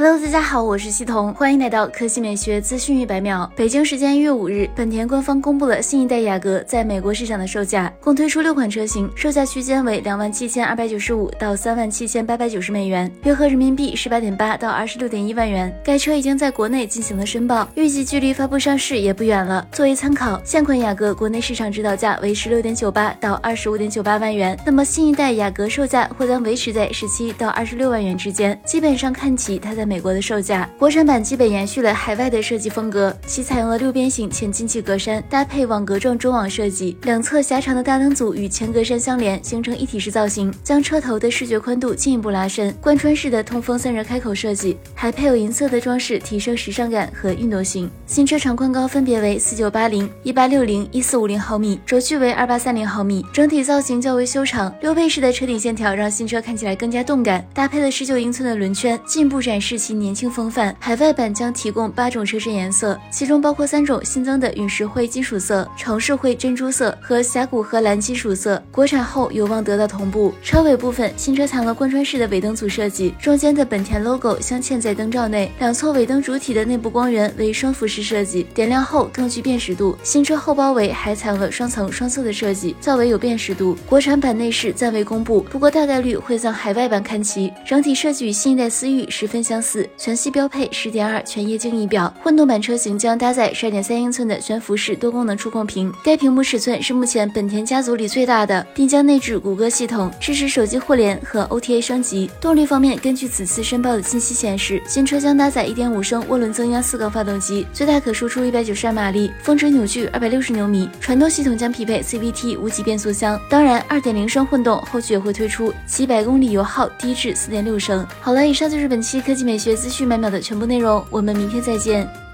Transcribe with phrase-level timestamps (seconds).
[0.00, 3.50] Hello，大家好，我是西彤，欢迎来到科技美学资讯一百秒。
[3.56, 15.76] 北京时间一月五日，本田官方公布了新一代雅阁在美国市场的售价，共推出六款车型，售价区间为两万七千二百九十五到三万七千八百九十美元，约合人民币十八点八到二十六点一万元。
[15.84, 19.66] 该车已经在国内进行了申报，预计距离发布上市也不远了。
[19.72, 29.87] 作为参考，现款雅阁国内市场指导价为十六点九八到二十五点九八万元，那么新一代雅阁售价或将维持在十七到二十六万元之间，基本上看起它在。
[29.88, 42.70] 美国的售价，国产版基本延续了海外的设计风格，其采用了六边形前进气格栅，搭配网格状中网设计，两侧狭长的大灯组与前格栅相连，形成一体式造型，将车头的视觉宽度进一步拉伸。
[42.82, 47.90] 贯穿式的通风散热开口设计，还配有银色的装饰，提升时尚感和运动性。
[48.06, 54.70] 新车长宽高分别为四九八零、一八六零、一四五零毫米，轴距为二八三零毫米，整体造型较为修长。
[54.82, 59.77] 溜背式的车顶线条让新车看起来更加动感，搭配了十九英寸的轮圈，进一步展示。
[59.78, 70.34] 其年轻风范，海外版将提供八种车身颜色，其中包括三种新增的陨石灰金属色、城市灰珍珠色和峡谷荷蓝金属色，国产后有望得到同步。
[70.42, 79.96] 车尾部分，新车采用了贯穿式的尾灯组设计，中间的本田 logo 镶嵌在灯罩内，两侧尾灯主体的内部光源为双辐式设计，点亮后更具辨识度。
[80.02, 83.76] 新车后包围还采用了双层双色的设计，较为有辨识度。
[83.86, 89.88] 国产版内饰暂未公布，不过大概率会向海外版看齐，整体设计与新一代思域十分相似。
[89.96, 102.30] 全系标配十点二全液晶仪表，混动版车型将搭载十二点三英寸的悬浮式多功能触控屏，该屏幕尺寸是目前本田家族里最大的，并将内置谷歌系统，支持手机互联和 OTA 升级。
[102.40, 110.88] 动力方面，根据此次申报的信息显示，新车将搭载一点五升涡轮增压四缸发动机，最大可输出一百九十二马力，峰值扭矩二百六十牛米。
[111.00, 118.06] 传动系统将匹配 CVT 无级变速箱，当然二点零升混动后续也会推出，其百公里油耗低至四点六升。
[118.20, 120.06] 好了，以上就是本期科技美学资讯。
[120.06, 122.27] 每秒的全部内容，我们明天再见。